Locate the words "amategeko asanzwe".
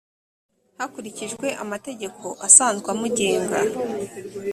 1.63-2.87